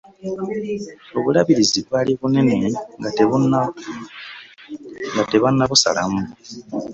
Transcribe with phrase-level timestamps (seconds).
[1.17, 2.59] Obulabirizi bwali bunene
[2.99, 6.21] nga tebannabusalamu.